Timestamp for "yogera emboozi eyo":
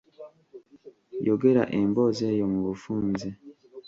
1.27-2.45